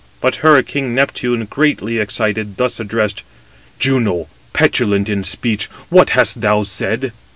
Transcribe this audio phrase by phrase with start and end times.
[0.19, 3.21] But her king Neptune, greatly excited, thus addressed:
[3.77, 7.11] "Juno, petulant 270 in speech, what hast thou said?